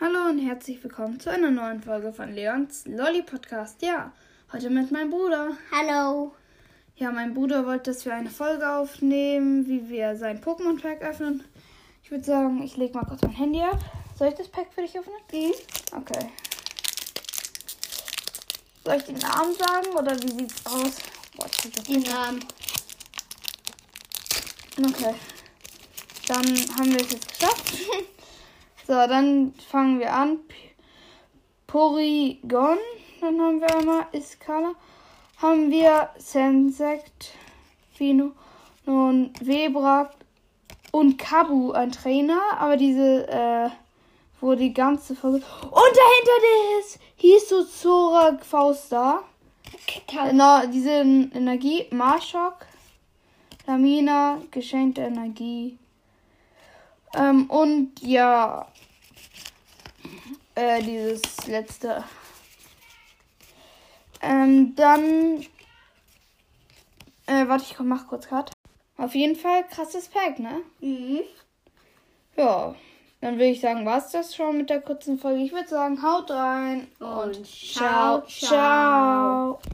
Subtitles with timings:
[0.00, 3.80] Hallo und herzlich willkommen zu einer neuen Folge von Leons Lolly Podcast.
[3.80, 4.10] Ja,
[4.52, 5.56] heute mit meinem Bruder.
[5.70, 6.34] Hallo.
[6.96, 11.44] Ja, mein Bruder wollte, dass wir eine Folge aufnehmen, wie wir sein Pokémon-Pack öffnen.
[12.02, 13.78] Ich würde sagen, ich lege mal kurz mein Handy ab.
[14.18, 15.14] Soll ich das Pack für dich öffnen?
[15.32, 15.52] Mhm.
[15.96, 16.26] Okay.
[18.84, 20.96] Soll ich den Namen sagen oder wie sieht's aus?
[21.36, 22.44] Boah, ich Den Namen.
[24.76, 25.14] Okay.
[26.26, 27.83] Dann haben wir es jetzt geschafft.
[28.86, 30.40] So, dann fangen wir an.
[31.66, 32.78] Porygon.
[33.20, 34.74] Dann haben wir einmal Iskala.
[35.38, 37.32] Haben wir Sensect,
[37.92, 38.32] Fino,
[38.86, 40.10] nun Webra
[40.92, 42.40] und Kabu, ein Trainer.
[42.58, 43.70] Aber diese, äh,
[44.40, 45.38] wo die ganze Folge.
[45.62, 46.38] Und dahinter
[46.78, 49.22] das hieß so Zora Fausta.
[50.06, 51.86] Genau, diese Energie.
[51.90, 52.66] Marschok.
[53.66, 55.78] Lamina, geschenkte Energie.
[57.14, 58.66] Ähm, und ja,
[60.54, 62.04] äh, dieses letzte.
[64.20, 65.40] Ähm, dann,
[67.26, 68.52] äh, warte, ich mach kurz Cut.
[68.96, 70.62] Auf jeden Fall krasses Pack, ne?
[70.80, 71.20] Mhm.
[72.36, 72.74] Ja,
[73.20, 75.42] dann würde ich sagen, war's das schon mit der kurzen Folge.
[75.42, 79.58] Ich würde sagen, haut rein Und ciao, ciao, ciao.
[79.58, 79.72] ciao.